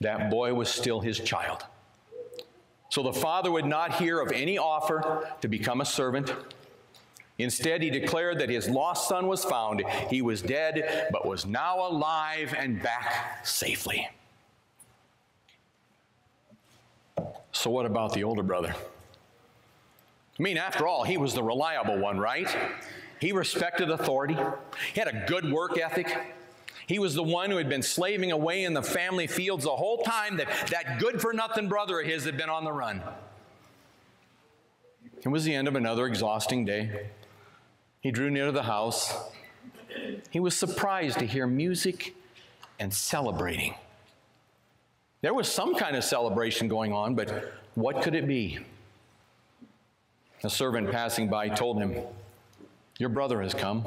that 0.00 0.30
boy 0.30 0.52
was 0.52 0.68
still 0.68 1.00
his 1.00 1.18
child. 1.18 1.64
So 2.90 3.02
the 3.02 3.12
father 3.12 3.50
would 3.50 3.64
not 3.64 3.94
hear 3.94 4.20
of 4.20 4.30
any 4.32 4.58
offer 4.58 5.28
to 5.40 5.48
become 5.48 5.80
a 5.80 5.84
servant. 5.84 6.32
Instead, 7.38 7.82
he 7.82 7.90
declared 7.90 8.38
that 8.38 8.48
his 8.48 8.68
lost 8.68 9.08
son 9.08 9.26
was 9.26 9.44
found. 9.44 9.82
He 10.08 10.22
was 10.22 10.42
dead, 10.42 11.08
but 11.10 11.26
was 11.26 11.46
now 11.46 11.88
alive 11.88 12.54
and 12.56 12.80
back 12.80 13.44
safely. 13.44 14.08
So, 17.50 17.70
what 17.70 17.86
about 17.86 18.12
the 18.12 18.22
older 18.22 18.42
brother? 18.42 18.74
I 20.38 20.42
mean, 20.42 20.58
after 20.58 20.86
all, 20.86 21.04
he 21.04 21.16
was 21.16 21.34
the 21.34 21.42
reliable 21.42 21.98
one, 21.98 22.18
right? 22.18 22.54
He 23.20 23.32
respected 23.32 23.90
authority, 23.90 24.36
he 24.92 25.00
had 25.00 25.08
a 25.08 25.24
good 25.26 25.50
work 25.50 25.78
ethic. 25.78 26.14
He 26.86 26.98
was 26.98 27.14
the 27.14 27.22
one 27.22 27.50
who 27.50 27.56
had 27.56 27.68
been 27.68 27.82
slaving 27.82 28.30
away 28.30 28.64
in 28.64 28.74
the 28.74 28.82
family 28.82 29.26
fields 29.26 29.64
the 29.64 29.70
whole 29.70 30.02
time 30.02 30.36
that 30.36 30.48
that 30.70 30.98
good 30.98 31.20
for 31.20 31.32
nothing 31.32 31.68
brother 31.68 32.00
of 32.00 32.06
his 32.06 32.24
had 32.24 32.36
been 32.36 32.50
on 32.50 32.64
the 32.64 32.72
run. 32.72 33.02
It 35.22 35.28
was 35.28 35.44
the 35.44 35.54
end 35.54 35.68
of 35.68 35.76
another 35.76 36.06
exhausting 36.06 36.66
day. 36.66 37.08
He 38.00 38.10
drew 38.10 38.30
near 38.30 38.46
to 38.46 38.52
the 38.52 38.64
house. 38.64 39.14
He 40.30 40.40
was 40.40 40.54
surprised 40.54 41.18
to 41.20 41.26
hear 41.26 41.46
music 41.46 42.14
and 42.78 42.92
celebrating. 42.92 43.74
There 45.22 45.32
was 45.32 45.48
some 45.48 45.74
kind 45.74 45.96
of 45.96 46.04
celebration 46.04 46.68
going 46.68 46.92
on, 46.92 47.14
but 47.14 47.54
what 47.74 48.02
could 48.02 48.14
it 48.14 48.26
be? 48.26 48.58
A 50.42 50.50
servant 50.50 50.90
passing 50.90 51.30
by 51.30 51.48
told 51.48 51.78
him, 51.78 51.96
Your 52.98 53.08
brother 53.08 53.40
has 53.40 53.54
come. 53.54 53.86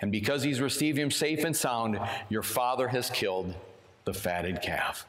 And 0.00 0.12
because 0.12 0.42
he's 0.42 0.60
received 0.60 0.98
him 0.98 1.10
safe 1.10 1.44
and 1.44 1.56
sound, 1.56 1.98
your 2.28 2.42
father 2.42 2.88
has 2.88 3.10
killed 3.10 3.54
the 4.04 4.14
fatted 4.14 4.62
calf. 4.62 5.06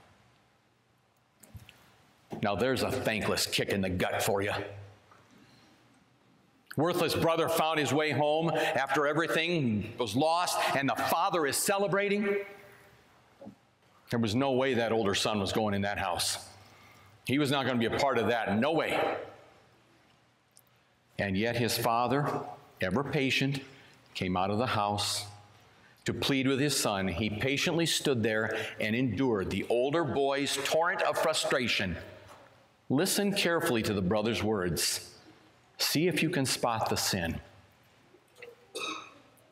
Now 2.41 2.55
there's 2.55 2.84
a 2.84 2.91
thankless 2.91 3.46
kick 3.46 3.69
in 3.69 3.81
the 3.81 3.89
gut 3.89 4.22
for 4.22 4.41
you. 4.41 4.53
Worthless 6.75 7.13
brother 7.13 7.50
found 7.50 7.79
his 7.79 7.93
way 7.93 8.12
home 8.12 8.50
after 8.50 9.05
everything 9.05 9.91
was 9.98 10.15
lost, 10.15 10.58
and 10.75 10.88
the 10.88 10.96
father 10.96 11.46
is 11.46 11.58
celebrating. 11.58 12.38
There 14.10 14.19
was 14.19 14.34
no 14.34 14.53
way 14.53 14.75
that 14.75 14.91
older 14.91 15.13
son 15.13 15.39
was 15.39 15.51
going 15.51 15.74
in 15.74 15.81
that 15.81 15.98
house. 15.98 16.48
He 17.25 17.38
was 17.38 17.51
not 17.51 17.65
going 17.65 17.79
to 17.79 17.89
be 17.89 17.93
a 17.93 18.00
part 18.00 18.17
of 18.17 18.27
that. 18.27 18.58
No 18.58 18.72
way. 18.72 19.00
And 21.19 21.38
yet 21.38 21.55
his 21.55 21.77
father, 21.77 22.31
ever 22.81 23.03
patient, 23.03 23.60
came 24.19 24.35
out 24.35 24.51
of 24.51 24.57
the 24.57 24.65
house 24.65 25.27
to 26.03 26.13
plead 26.13 26.45
with 26.45 26.59
his 26.59 26.75
son. 26.75 27.07
He 27.07 27.29
patiently 27.29 27.85
stood 27.85 28.21
there 28.21 28.53
and 28.81 28.93
endured 28.93 29.49
the 29.49 29.65
older 29.69 30.03
boy's 30.03 30.57
torrent 30.65 31.01
of 31.03 31.17
frustration. 31.17 31.95
Listen 32.89 33.31
carefully 33.31 33.81
to 33.81 33.93
the 33.93 34.01
brother's 34.01 34.43
words. 34.43 35.15
See 35.77 36.09
if 36.09 36.21
you 36.21 36.29
can 36.29 36.45
spot 36.45 36.89
the 36.89 36.97
sin. 36.97 37.39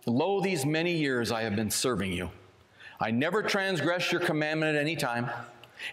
Lo, 0.06 0.42
these 0.42 0.66
many 0.66 0.98
years 0.98 1.32
I 1.32 1.44
have 1.44 1.56
been 1.56 1.72
serving 1.72 2.12
you. 2.12 2.30
I 3.00 3.10
never 3.10 3.42
transgressed 3.42 4.12
your 4.12 4.20
commandment 4.20 4.76
at 4.76 4.82
any 4.82 4.98
time, 4.98 5.30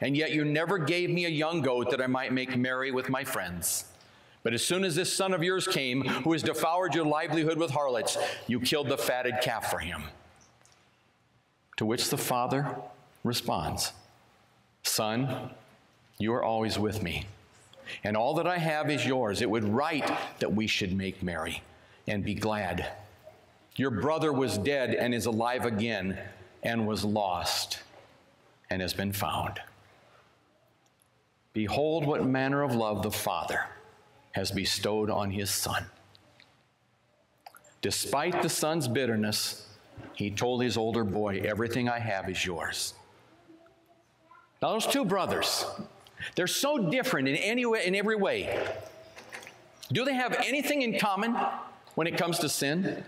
and 0.01 0.17
yet 0.17 0.33
you 0.33 0.45
never 0.45 0.79
gave 0.79 1.11
me 1.11 1.27
a 1.27 1.29
young 1.29 1.63
goat 1.63 1.93
that 1.93 2.03
I 2.03 2.09
might 2.09 2.33
make 2.33 2.57
merry 2.57 2.91
with 2.91 3.09
my 3.09 3.23
friends. 3.23 3.85
But 4.45 4.53
as 4.53 4.65
soon 4.65 4.85
as 4.85 4.95
this 4.95 5.13
son 5.13 5.33
of 5.33 5.43
yours 5.43 5.67
came, 5.67 6.03
who 6.03 6.33
has 6.33 6.43
devoured 6.43 6.95
your 6.95 7.07
livelihood 7.07 7.59
with 7.59 7.71
harlots, 7.71 8.19
you 8.47 8.61
killed 8.61 8.91
the 8.91 8.99
fatted 8.99 9.37
calf 9.43 9.71
for 9.71 9.79
him. 9.79 10.05
To 11.79 11.87
which 11.87 12.11
the 12.11 12.19
father 12.19 12.77
responds, 13.25 13.93
Son, 14.83 15.51
you 16.19 16.33
are 16.35 16.45
always 16.45 16.79
with 16.79 17.03
me, 17.03 17.25
and 18.05 18.19
all 18.19 18.35
that 18.35 18.47
I 18.47 18.59
have 18.59 18.91
is 18.91 19.07
yours. 19.07 19.41
It 19.41 19.49
would 19.49 19.65
right 19.65 20.09
that 20.41 20.53
we 20.53 20.67
should 20.67 20.93
make 20.93 21.23
merry 21.23 21.63
and 22.07 22.23
be 22.23 22.35
glad. 22.35 22.87
Your 23.77 23.91
brother 23.91 24.31
was 24.31 24.59
dead 24.59 24.95
and 24.95 25.15
is 25.15 25.25
alive 25.25 25.65
again, 25.65 26.19
and 26.63 26.87
was 26.87 27.03
lost 27.03 27.83
and 28.69 28.83
has 28.83 28.93
been 28.93 29.13
found. 29.13 29.59
Behold, 31.55 32.05
what 32.07 32.27
manner 32.27 32.63
of 32.63 32.75
love 32.75 33.03
the 33.03 33.11
Father 33.11 33.65
has 34.35 34.51
bestowed 34.51 35.11
on 35.11 35.31
his 35.31 35.51
son. 35.51 35.87
Despite 37.81 38.43
the 38.43 38.49
son's 38.49 38.89
bitterness, 38.89 39.67
he 40.13 40.31
told 40.31 40.63
his 40.63 40.77
older 40.77 41.05
boy, 41.05 41.41
Everything 41.45 41.89
I 41.89 41.99
have 41.99 42.29
is 42.29 42.45
yours. 42.45 42.95
Now, 44.61 44.73
those 44.73 44.87
two 44.87 45.05
brothers, 45.05 45.65
they're 46.35 46.47
so 46.47 46.79
different 46.91 47.29
in, 47.29 47.37
any 47.37 47.65
way, 47.65 47.87
in 47.87 47.95
every 47.95 48.17
way. 48.17 48.67
Do 49.93 50.05
they 50.05 50.15
have 50.15 50.35
anything 50.45 50.83
in 50.83 50.99
common 50.99 51.37
when 51.95 52.07
it 52.07 52.17
comes 52.17 52.39
to 52.41 52.49
sin? 52.49 53.05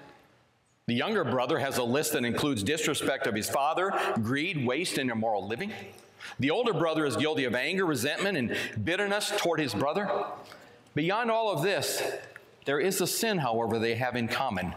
The 0.87 0.95
younger 0.95 1.25
brother 1.25 1.59
has 1.59 1.79
a 1.79 1.83
list 1.83 2.13
that 2.13 2.25
includes 2.25 2.63
disrespect 2.63 3.27
of 3.27 3.35
his 3.35 3.51
father, 3.51 3.93
greed, 4.23 4.65
waste, 4.65 4.99
and 4.99 5.11
immoral 5.11 5.49
living. 5.49 5.73
The 6.39 6.51
older 6.51 6.73
brother 6.73 7.05
is 7.07 7.17
guilty 7.17 7.45
of 7.45 7.55
anger, 7.55 7.85
resentment, 7.85 8.37
and 8.37 8.57
bitterness 8.85 9.33
toward 9.39 9.59
his 9.59 9.75
brother. 9.75 10.09
Beyond 10.97 11.31
all 11.31 11.53
of 11.53 11.61
this, 11.61 12.03
there 12.65 12.81
is 12.81 13.03
a 13.03 13.07
sin, 13.07 13.37
however, 13.37 13.79
they 13.79 13.97
have 13.97 14.17
in 14.17 14.29
common. 14.29 14.75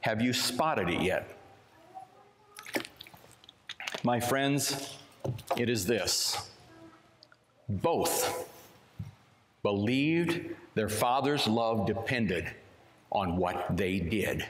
Have 0.00 0.22
you 0.22 0.32
spotted 0.32 0.88
it 0.88 1.02
yet? 1.02 1.28
My 4.02 4.18
friends, 4.18 4.96
it 5.58 5.68
is 5.68 5.84
this 5.84 6.50
both 7.68 8.48
believed 9.62 10.54
their 10.74 10.88
father's 10.88 11.46
love 11.46 11.86
depended 11.86 12.48
on 13.12 13.36
what 13.36 13.76
they 13.76 13.98
did. 13.98 14.46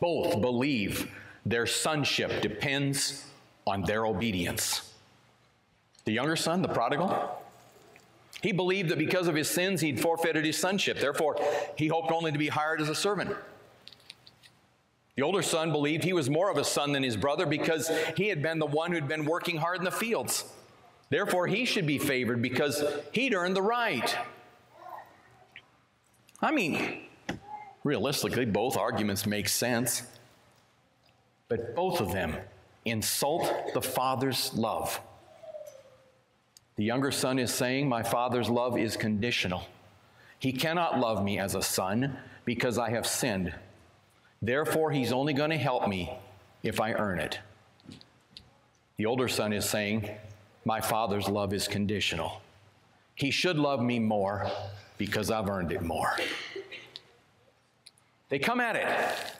Both 0.00 0.40
believe 0.40 1.12
their 1.46 1.64
sonship 1.64 2.42
depends 2.42 3.24
on 3.68 3.82
their 3.82 4.04
obedience. 4.04 4.94
The 6.06 6.12
younger 6.12 6.34
son, 6.34 6.60
the 6.60 6.68
prodigal, 6.68 7.43
he 8.44 8.52
believed 8.52 8.90
that 8.90 8.98
because 8.98 9.26
of 9.26 9.34
his 9.34 9.48
sins, 9.48 9.80
he'd 9.80 9.98
forfeited 9.98 10.44
his 10.44 10.58
sonship. 10.58 10.98
Therefore, 11.00 11.40
he 11.76 11.86
hoped 11.86 12.12
only 12.12 12.30
to 12.30 12.36
be 12.36 12.48
hired 12.48 12.78
as 12.82 12.90
a 12.90 12.94
servant. 12.94 13.34
The 15.16 15.22
older 15.22 15.40
son 15.40 15.72
believed 15.72 16.04
he 16.04 16.12
was 16.12 16.28
more 16.28 16.50
of 16.50 16.58
a 16.58 16.64
son 16.64 16.92
than 16.92 17.02
his 17.02 17.16
brother 17.16 17.46
because 17.46 17.90
he 18.18 18.28
had 18.28 18.42
been 18.42 18.58
the 18.58 18.66
one 18.66 18.92
who'd 18.92 19.08
been 19.08 19.24
working 19.24 19.56
hard 19.56 19.78
in 19.78 19.84
the 19.84 19.90
fields. 19.90 20.44
Therefore, 21.08 21.46
he 21.46 21.64
should 21.64 21.86
be 21.86 21.96
favored 21.96 22.42
because 22.42 22.84
he'd 23.12 23.32
earned 23.32 23.56
the 23.56 23.62
right. 23.62 24.14
I 26.42 26.50
mean, 26.50 26.98
realistically, 27.82 28.44
both 28.44 28.76
arguments 28.76 29.24
make 29.24 29.48
sense. 29.48 30.02
But 31.48 31.74
both 31.74 32.02
of 32.02 32.12
them 32.12 32.36
insult 32.84 33.72
the 33.72 33.80
father's 33.80 34.52
love. 34.52 35.00
The 36.76 36.84
younger 36.84 37.10
son 37.10 37.38
is 37.38 37.52
saying, 37.52 37.88
My 37.88 38.02
father's 38.02 38.50
love 38.50 38.76
is 38.76 38.96
conditional. 38.96 39.64
He 40.38 40.52
cannot 40.52 40.98
love 40.98 41.24
me 41.24 41.38
as 41.38 41.54
a 41.54 41.62
son 41.62 42.16
because 42.44 42.78
I 42.78 42.90
have 42.90 43.06
sinned. 43.06 43.54
Therefore, 44.42 44.90
he's 44.90 45.12
only 45.12 45.32
going 45.32 45.50
to 45.50 45.56
help 45.56 45.88
me 45.88 46.12
if 46.62 46.80
I 46.80 46.92
earn 46.92 47.18
it. 47.18 47.38
The 48.96 49.06
older 49.06 49.28
son 49.28 49.52
is 49.52 49.64
saying, 49.64 50.10
My 50.64 50.80
father's 50.80 51.28
love 51.28 51.52
is 51.54 51.68
conditional. 51.68 52.42
He 53.14 53.30
should 53.30 53.56
love 53.56 53.80
me 53.80 53.98
more 53.98 54.50
because 54.98 55.30
I've 55.30 55.48
earned 55.48 55.72
it 55.72 55.82
more. 55.82 56.16
They 58.28 58.38
come 58.38 58.60
at 58.60 58.74
it 58.74 58.88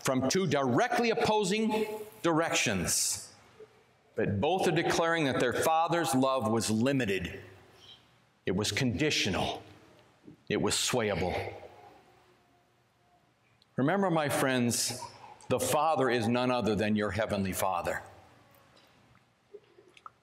from 0.05 0.29
two 0.29 0.47
directly 0.47 1.11
opposing 1.11 1.87
directions, 2.23 3.24
but 4.17 4.41
both 4.41 4.69
are 4.69 4.73
declaring 4.73 5.25
that 5.25 5.41
their 5.41 5.53
father's 5.53 6.15
love 6.15 6.51
was 6.51 6.71
limited, 6.71 7.41
it 8.47 8.55
was 8.55 8.71
conditional, 8.71 9.63
it 10.49 10.61
was 10.61 10.75
swayable. 10.75 11.35
Remember, 13.77 14.09
my 14.11 14.29
friends, 14.29 15.01
the 15.49 15.59
Father 15.59 16.09
is 16.09 16.29
none 16.29 16.51
other 16.51 16.75
than 16.75 16.95
your 16.95 17.11
Heavenly 17.11 17.53
Father. 17.53 18.03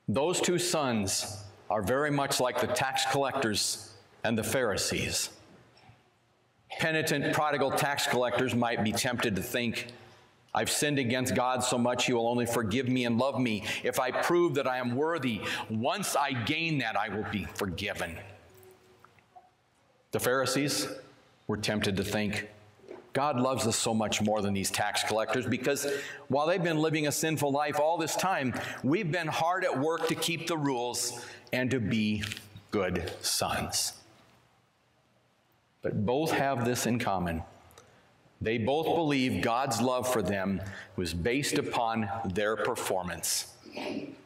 Those 0.08 0.40
two 0.40 0.58
sons 0.58 1.44
are 1.70 1.82
very 1.82 2.12
much 2.12 2.40
like 2.40 2.62
the 2.62 2.68
tax 2.68 3.04
collectors 3.12 3.94
and 4.24 4.38
the 4.38 4.44
Pharisees. 4.44 5.30
Penitent, 6.80 7.34
prodigal 7.34 7.72
tax 7.72 8.08
collectors 8.08 8.56
might 8.56 8.84
be 8.84 8.92
tempted 8.92 9.36
to 9.36 9.42
think, 9.42 9.88
I've 10.54 10.70
sinned 10.70 11.00
against 11.00 11.36
God 11.36 11.64
so 11.64 11.78
much, 11.78 12.06
He 12.06 12.14
will 12.14 12.28
only 12.28 12.46
forgive 12.46 12.90
me 12.90 13.06
and 13.06 13.18
love 13.18 13.40
me 13.40 13.64
if 13.84 14.00
I 14.00 14.12
prove 14.12 14.56
that 14.56 14.68
I 14.68 14.78
am 14.78 14.96
worthy. 14.96 15.42
Once 15.70 16.16
I 16.16 16.34
gain 16.34 16.80
that, 16.80 16.98
I 16.98 17.10
will 17.10 17.26
be 17.32 17.46
forgiven. 17.56 18.18
The 20.12 20.20
Pharisees 20.20 20.88
were 21.48 21.58
tempted 21.58 21.96
to 21.98 22.04
think, 22.04 22.50
God 23.14 23.40
loves 23.40 23.68
us 23.68 23.76
so 23.76 23.94
much 23.94 24.22
more 24.22 24.42
than 24.42 24.54
these 24.54 24.72
tax 24.72 25.04
collectors 25.04 25.46
because 25.46 25.86
while 26.30 26.48
they've 26.48 26.64
been 26.64 26.80
living 26.80 27.08
a 27.08 27.12
sinful 27.12 27.52
life 27.52 27.80
all 27.80 27.98
this 27.98 28.16
time, 28.16 28.54
we've 28.84 29.12
been 29.12 29.28
hard 29.28 29.66
at 29.66 29.78
work 29.78 30.08
to 30.08 30.16
keep 30.16 30.48
the 30.48 30.58
rules 30.58 31.26
and 31.52 31.70
to 31.72 31.80
be 31.80 32.24
good 32.72 33.12
sons. 33.22 33.94
But 35.82 36.06
both 36.06 36.32
have 36.32 36.64
this 36.64 36.86
in 36.86 37.00
common. 37.00 37.44
They 38.42 38.58
both 38.58 38.88
believe 38.88 39.44
God's 39.44 39.80
love 39.80 40.12
for 40.12 40.24
them 40.24 40.62
was 40.96 41.14
based 41.14 41.60
upon 41.60 42.10
their 42.26 42.56
performance. 42.56 43.54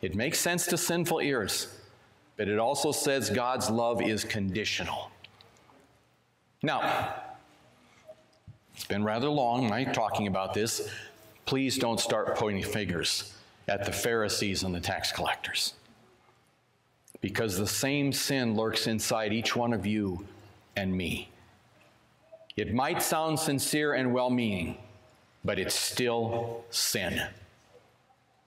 It 0.01 0.15
makes 0.15 0.39
sense 0.39 0.65
to 0.67 0.77
sinful 0.77 1.19
ears, 1.19 1.67
but 2.37 2.47
it 2.47 2.57
also 2.57 2.91
says 2.91 3.29
God's 3.29 3.69
love 3.69 4.01
is 4.01 4.23
conditional. 4.23 5.11
Now, 6.63 7.13
it's 8.73 8.85
been 8.85 9.03
rather 9.03 9.29
long, 9.29 9.69
right, 9.69 9.93
talking 9.93 10.27
about 10.27 10.53
this. 10.53 10.89
Please 11.45 11.77
don't 11.77 11.99
start 11.99 12.35
pointing 12.35 12.63
fingers 12.63 13.33
at 13.67 13.85
the 13.85 13.91
Pharisees 13.91 14.63
and 14.63 14.73
the 14.73 14.79
tax 14.79 15.11
collectors. 15.11 15.73
Because 17.21 17.57
the 17.57 17.67
same 17.67 18.11
sin 18.11 18.55
lurks 18.55 18.87
inside 18.87 19.33
each 19.33 19.55
one 19.55 19.73
of 19.73 19.85
you 19.85 20.25
and 20.75 20.95
me. 20.95 21.29
It 22.57 22.73
might 22.73 23.01
sound 23.01 23.39
sincere 23.39 23.93
and 23.93 24.13
well 24.13 24.29
meaning, 24.29 24.77
but 25.43 25.59
it's 25.59 25.75
still 25.75 26.63
sin. 26.69 27.21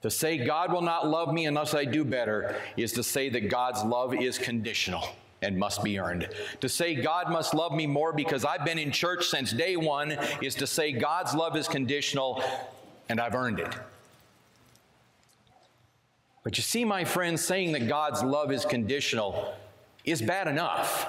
To 0.01 0.09
say 0.09 0.37
God 0.37 0.71
will 0.71 0.81
not 0.81 1.07
love 1.07 1.33
me 1.33 1.45
unless 1.45 1.73
I 1.73 1.85
do 1.85 2.05
better 2.05 2.55
is 2.77 2.93
to 2.93 3.03
say 3.03 3.29
that 3.29 3.49
God's 3.49 3.83
love 3.83 4.13
is 4.15 4.37
conditional 4.37 5.03
and 5.41 5.57
must 5.57 5.83
be 5.83 5.99
earned. 5.99 6.29
To 6.61 6.69
say 6.69 6.95
God 6.95 7.29
must 7.29 7.53
love 7.53 7.73
me 7.73 7.85
more 7.85 8.13
because 8.13 8.45
I've 8.45 8.65
been 8.65 8.79
in 8.79 8.91
church 8.91 9.27
since 9.27 9.51
day 9.51 9.75
one 9.75 10.17
is 10.41 10.55
to 10.55 10.67
say 10.67 10.91
God's 10.91 11.35
love 11.35 11.55
is 11.55 11.67
conditional 11.67 12.43
and 13.09 13.19
I've 13.19 13.35
earned 13.35 13.59
it. 13.59 13.75
But 16.43 16.57
you 16.57 16.63
see, 16.63 16.85
my 16.85 17.03
friends, 17.03 17.41
saying 17.41 17.73
that 17.73 17.87
God's 17.87 18.23
love 18.23 18.51
is 18.51 18.65
conditional 18.65 19.53
is 20.05 20.21
bad 20.21 20.47
enough. 20.47 21.07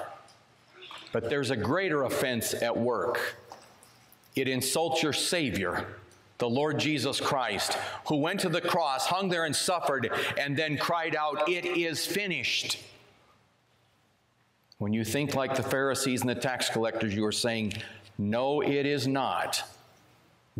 But 1.11 1.29
there's 1.29 1.51
a 1.51 1.55
greater 1.55 2.03
offense 2.03 2.53
at 2.53 2.75
work. 2.75 3.37
It 4.35 4.47
insults 4.47 5.03
your 5.03 5.13
Savior, 5.13 5.85
the 6.37 6.49
Lord 6.49 6.79
Jesus 6.79 7.19
Christ, 7.19 7.73
who 8.07 8.17
went 8.17 8.39
to 8.41 8.49
the 8.49 8.61
cross, 8.61 9.05
hung 9.05 9.29
there 9.29 9.45
and 9.45 9.55
suffered, 9.55 10.11
and 10.37 10.55
then 10.55 10.77
cried 10.77 11.15
out, 11.15 11.49
It 11.49 11.65
is 11.65 12.05
finished. 12.05 12.79
When 14.77 14.93
you 14.93 15.03
think 15.03 15.35
like 15.35 15.55
the 15.55 15.63
Pharisees 15.63 16.21
and 16.21 16.29
the 16.29 16.35
tax 16.35 16.69
collectors, 16.69 17.13
you 17.13 17.25
are 17.25 17.31
saying, 17.31 17.73
No, 18.17 18.61
it 18.61 18.85
is 18.85 19.07
not. 19.07 19.63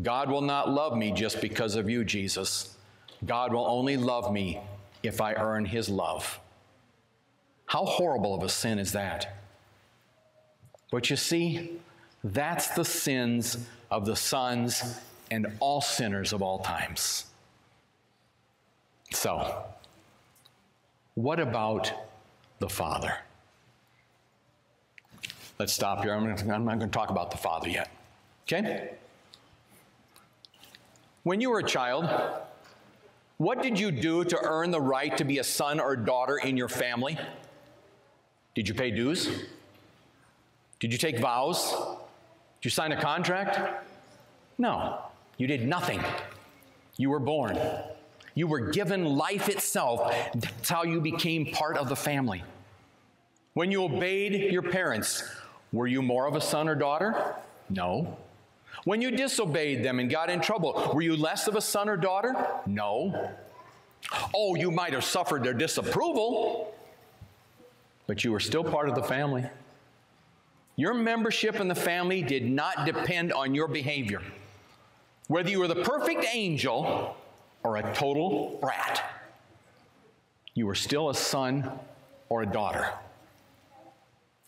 God 0.01 0.29
will 0.29 0.41
not 0.41 0.69
love 0.69 0.97
me 0.97 1.11
just 1.11 1.41
because 1.41 1.75
of 1.75 1.89
you, 1.89 2.03
Jesus. 2.03 2.77
God 3.25 3.53
will 3.53 3.65
only 3.65 3.97
love 3.97 4.31
me 4.31 4.59
if 5.03 5.21
I 5.21 5.33
earn 5.33 5.65
his 5.65 5.89
love. 5.89 6.39
How 7.65 7.85
horrible 7.85 8.35
of 8.35 8.43
a 8.43 8.49
sin 8.49 8.79
is 8.79 8.91
that? 8.93 9.40
But 10.91 11.09
you 11.09 11.15
see, 11.15 11.79
that's 12.23 12.67
the 12.69 12.85
sins 12.85 13.57
of 13.89 14.05
the 14.05 14.15
sons 14.15 14.99
and 15.31 15.47
all 15.59 15.81
sinners 15.81 16.33
of 16.33 16.43
all 16.43 16.59
times. 16.59 17.25
So, 19.11 19.65
what 21.15 21.39
about 21.39 21.91
the 22.59 22.69
Father? 22.69 23.15
Let's 25.57 25.73
stop 25.73 26.03
here. 26.03 26.13
I'm, 26.13 26.35
gonna, 26.35 26.53
I'm 26.53 26.65
not 26.65 26.79
going 26.79 26.91
to 26.91 26.97
talk 26.97 27.09
about 27.09 27.31
the 27.31 27.37
Father 27.37 27.69
yet. 27.69 27.89
Okay? 28.43 28.91
When 31.23 31.39
you 31.39 31.51
were 31.51 31.59
a 31.59 31.63
child, 31.63 32.09
what 33.37 33.61
did 33.61 33.79
you 33.79 33.91
do 33.91 34.23
to 34.23 34.39
earn 34.43 34.71
the 34.71 34.81
right 34.81 35.15
to 35.17 35.23
be 35.23 35.39
a 35.39 35.43
son 35.43 35.79
or 35.79 35.95
daughter 35.95 36.37
in 36.37 36.57
your 36.57 36.67
family? 36.67 37.17
Did 38.55 38.67
you 38.67 38.73
pay 38.73 38.91
dues? 38.91 39.29
Did 40.81 40.91
you 40.91 40.97
take 40.97 41.19
vows? 41.19 41.71
Did 42.59 42.65
you 42.65 42.71
sign 42.71 42.91
a 42.91 42.99
contract? 42.99 43.85
No, 44.57 44.99
you 45.37 45.45
did 45.45 45.67
nothing. 45.67 46.03
You 46.97 47.11
were 47.11 47.19
born. 47.19 47.57
You 48.33 48.47
were 48.47 48.71
given 48.71 49.05
life 49.05 49.47
itself. 49.47 50.11
That's 50.33 50.69
how 50.69 50.83
you 50.83 50.99
became 50.99 51.45
part 51.51 51.77
of 51.77 51.87
the 51.87 51.95
family. 51.95 52.43
When 53.53 53.69
you 53.69 53.83
obeyed 53.83 54.51
your 54.51 54.63
parents, 54.63 55.23
were 55.71 55.85
you 55.85 56.01
more 56.01 56.25
of 56.25 56.35
a 56.35 56.41
son 56.41 56.67
or 56.67 56.73
daughter? 56.73 57.35
No. 57.69 58.17
When 58.83 59.03
you 59.03 59.11
disobeyed 59.11 59.85
them 59.85 59.99
and 59.99 60.09
got 60.09 60.31
in 60.31 60.41
trouble, 60.41 60.91
were 60.95 61.03
you 61.03 61.15
less 61.15 61.47
of 61.47 61.55
a 61.55 61.61
son 61.61 61.89
or 61.89 61.97
daughter? 61.97 62.33
No. 62.65 63.29
Oh, 64.33 64.55
you 64.55 64.71
might 64.71 64.93
have 64.93 65.03
suffered 65.03 65.43
their 65.43 65.53
disapproval, 65.53 66.73
but 68.07 68.23
you 68.23 68.31
were 68.31 68.39
still 68.39 68.63
part 68.63 68.89
of 68.89 68.95
the 68.95 69.03
family. 69.03 69.45
Your 70.81 70.95
membership 70.95 71.59
in 71.59 71.67
the 71.67 71.75
family 71.75 72.23
did 72.23 72.49
not 72.49 72.87
depend 72.87 73.31
on 73.31 73.53
your 73.53 73.67
behavior. 73.67 74.19
Whether 75.27 75.51
you 75.51 75.59
were 75.59 75.67
the 75.67 75.83
perfect 75.83 76.25
angel 76.33 77.15
or 77.61 77.77
a 77.77 77.93
total 77.93 78.57
brat, 78.59 79.03
you 80.55 80.65
were 80.65 80.73
still 80.73 81.11
a 81.11 81.13
son 81.13 81.69
or 82.29 82.41
a 82.41 82.47
daughter. 82.47 82.89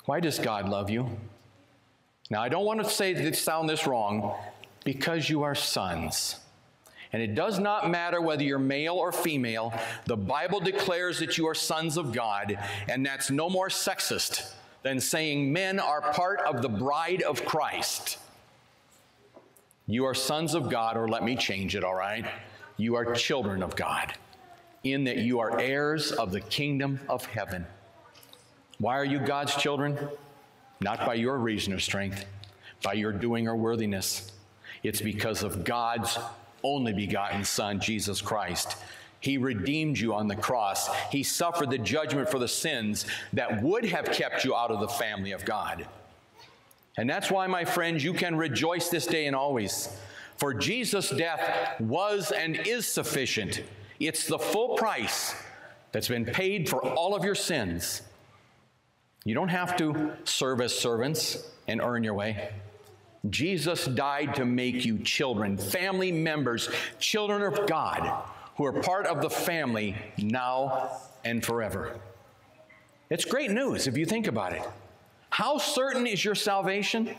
Why 0.05 0.19
does 0.21 0.39
God 0.39 0.67
love 0.67 0.89
you? 0.89 1.07
Now, 2.31 2.41
I 2.41 2.49
don't 2.49 2.65
want 2.65 2.83
to 2.83 2.89
say 2.89 3.13
that 3.13 3.35
sound 3.35 3.69
this 3.69 3.85
wrong 3.85 4.33
because 4.83 5.29
you 5.29 5.43
are 5.43 5.53
sons. 5.53 6.37
And 7.11 7.21
it 7.21 7.35
does 7.35 7.59
not 7.59 7.91
matter 7.91 8.19
whether 8.19 8.41
you're 8.41 8.57
male 8.57 8.95
or 8.95 9.11
female, 9.11 9.71
the 10.07 10.17
Bible 10.17 10.59
declares 10.59 11.19
that 11.19 11.37
you 11.37 11.47
are 11.47 11.53
sons 11.53 11.95
of 11.95 12.11
God, 12.11 12.57
and 12.89 13.05
that's 13.05 13.29
no 13.29 13.51
more 13.51 13.69
sexist 13.69 14.51
than 14.83 14.99
saying 14.99 15.51
men 15.51 15.79
are 15.79 16.01
part 16.13 16.41
of 16.41 16.61
the 16.61 16.69
bride 16.69 17.21
of 17.23 17.43
Christ. 17.45 18.19
You 19.87 20.05
are 20.05 20.13
sons 20.13 20.53
of 20.53 20.69
God, 20.69 20.95
or 20.95 21.07
let 21.07 21.23
me 21.23 21.35
change 21.35 21.75
it, 21.75 21.83
all 21.83 21.95
right? 21.95 22.25
You 22.77 22.95
are 22.95 23.13
children 23.13 23.63
of 23.63 23.75
God, 23.75 24.13
in 24.83 25.05
that 25.05 25.17
you 25.17 25.39
are 25.39 25.59
heirs 25.59 26.11
of 26.11 26.31
the 26.31 26.41
kingdom 26.41 26.99
of 27.09 27.25
heaven. 27.25 27.65
Why 28.79 28.97
are 28.97 29.05
you 29.05 29.19
God's 29.19 29.55
children? 29.55 29.97
Not 30.81 31.05
by 31.05 31.13
your 31.15 31.37
reason 31.37 31.73
or 31.73 31.79
strength, 31.79 32.25
by 32.81 32.93
your 32.93 33.11
doing 33.11 33.47
or 33.47 33.55
worthiness. 33.55 34.31
It's 34.83 35.01
because 35.01 35.43
of 35.43 35.63
God's 35.63 36.17
only 36.63 36.93
begotten 36.93 37.45
Son, 37.45 37.79
Jesus 37.79 38.21
Christ, 38.21 38.77
he 39.23 39.37
redeemed 39.37 39.97
you 39.97 40.13
on 40.13 40.27
the 40.27 40.35
cross. 40.35 40.93
He 41.09 41.23
suffered 41.23 41.69
the 41.69 41.77
judgment 41.77 42.27
for 42.27 42.39
the 42.39 42.47
sins 42.49 43.05
that 43.31 43.63
would 43.63 43.85
have 43.85 44.11
kept 44.11 44.43
you 44.43 44.53
out 44.53 44.69
of 44.69 44.81
the 44.81 44.87
family 44.89 45.31
of 45.31 45.45
God. 45.45 45.87
And 46.97 47.09
that's 47.09 47.31
why, 47.31 47.47
my 47.47 47.63
friends, 47.63 48.03
you 48.03 48.11
can 48.11 48.35
rejoice 48.35 48.89
this 48.89 49.07
day 49.07 49.25
and 49.25 49.33
always. 49.33 49.95
For 50.35 50.53
Jesus' 50.53 51.09
death 51.09 51.79
was 51.79 52.33
and 52.33 52.67
is 52.67 52.85
sufficient. 52.85 53.63
It's 53.97 54.27
the 54.27 54.37
full 54.37 54.75
price 54.75 55.33
that's 55.93 56.09
been 56.09 56.25
paid 56.25 56.67
for 56.67 56.83
all 56.83 57.15
of 57.15 57.23
your 57.23 57.33
sins. 57.33 58.01
You 59.23 59.35
don't 59.35 59.47
have 59.47 59.77
to 59.77 60.11
serve 60.25 60.59
as 60.59 60.77
servants 60.77 61.49
and 61.69 61.79
earn 61.79 62.03
your 62.03 62.13
way. 62.13 62.49
Jesus 63.29 63.85
died 63.85 64.35
to 64.35 64.43
make 64.43 64.83
you 64.83 64.99
children, 64.99 65.57
family 65.57 66.11
members, 66.11 66.69
children 66.99 67.41
of 67.41 67.65
God, 67.67 68.25
who 68.55 68.65
are 68.65 68.73
part 68.73 69.05
of 69.07 69.21
the 69.21 69.29
family 69.29 69.95
now 70.17 70.91
and 71.25 71.43
forever. 71.43 71.99
It's 73.09 73.25
great 73.25 73.51
news 73.51 73.87
if 73.87 73.97
you 73.97 74.05
think 74.05 74.27
about 74.27 74.53
it. 74.53 74.61
How 75.29 75.57
certain 75.57 76.05
is 76.05 76.23
your 76.23 76.35
salvation? 76.35 77.15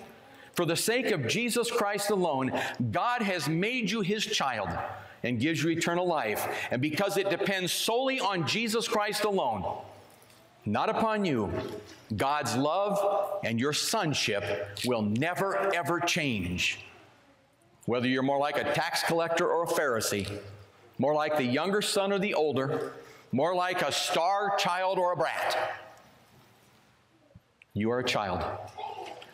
For 0.54 0.64
the 0.64 0.76
sake 0.76 1.10
of 1.10 1.26
Jesus 1.26 1.70
Christ 1.70 2.10
alone, 2.10 2.52
God 2.92 3.22
has 3.22 3.48
made 3.48 3.90
you 3.90 4.00
his 4.02 4.24
child 4.24 4.68
and 5.24 5.40
gives 5.40 5.62
you 5.62 5.70
eternal 5.70 6.06
life. 6.06 6.46
And 6.70 6.80
because 6.80 7.16
it 7.16 7.28
depends 7.30 7.72
solely 7.72 8.20
on 8.20 8.46
Jesus 8.46 8.86
Christ 8.86 9.24
alone, 9.24 9.64
not 10.64 10.88
upon 10.88 11.24
you, 11.24 11.50
God's 12.16 12.56
love 12.56 13.40
and 13.42 13.58
your 13.58 13.72
sonship 13.72 14.44
will 14.84 15.02
never, 15.02 15.74
ever 15.74 15.98
change. 15.98 16.78
Whether 17.86 18.06
you're 18.06 18.22
more 18.22 18.38
like 18.38 18.56
a 18.56 18.72
tax 18.72 19.02
collector 19.02 19.48
or 19.48 19.64
a 19.64 19.66
Pharisee, 19.66 20.40
more 20.98 21.14
like 21.14 21.36
the 21.36 21.44
younger 21.44 21.82
son 21.82 22.12
or 22.12 22.18
the 22.18 22.34
older, 22.34 22.92
more 23.32 23.54
like 23.54 23.82
a 23.82 23.92
star 23.92 24.56
child 24.56 24.98
or 24.98 25.12
a 25.12 25.16
brat, 25.16 25.74
you 27.72 27.90
are 27.90 27.98
a 27.98 28.04
child. 28.04 28.44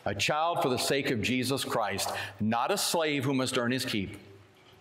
A 0.06 0.14
child 0.14 0.62
for 0.62 0.70
the 0.70 0.78
sake 0.78 1.10
of 1.10 1.20
Jesus 1.20 1.62
Christ, 1.62 2.10
not 2.40 2.70
a 2.70 2.78
slave 2.78 3.24
who 3.24 3.34
must 3.34 3.58
earn 3.58 3.70
his 3.70 3.84
keep, 3.84 4.16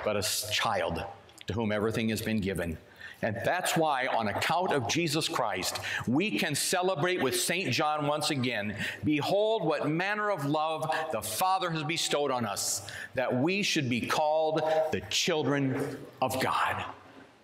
but 0.04 0.15
a 0.15 0.22
child 0.50 1.04
to 1.48 1.54
whom 1.54 1.74
everything 1.74 2.08
has 2.08 2.22
been 2.22 2.39
given. 2.39 2.78
And 3.22 3.38
that's 3.44 3.76
why, 3.76 4.08
on 4.08 4.30
account 4.30 4.72
of 4.72 4.88
Jesus 4.88 5.28
Christ, 5.28 5.80
we 6.08 6.38
can 6.38 6.56
celebrate 6.56 7.22
with 7.22 7.40
St. 7.40 7.72
John 7.72 8.08
once 8.08 8.30
again 8.30 8.76
Behold, 9.04 9.66
what 9.66 9.90
manner 9.90 10.32
of 10.32 10.46
love 10.46 10.90
the 11.12 11.22
Father 11.22 11.70
has 11.70 11.84
bestowed 11.84 12.32
on 12.32 12.46
us, 12.46 12.90
that 13.16 13.34
we 13.34 13.62
should 13.62 13.90
be 13.90 14.02
called 14.02 14.62
the 14.92 15.02
children 15.10 15.98
of 16.22 16.40
God. 16.42 16.86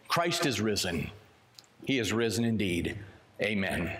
Christ 0.07 0.45
is 0.45 0.61
risen. 0.61 1.09
He 1.83 1.99
is 1.99 2.13
risen 2.13 2.45
indeed. 2.45 2.97
Amen. 3.41 3.97